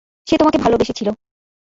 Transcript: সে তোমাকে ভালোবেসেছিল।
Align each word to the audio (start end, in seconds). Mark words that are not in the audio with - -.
সে 0.27 0.35
তোমাকে 0.37 0.57
ভালোবেসেছিল। 0.57 1.07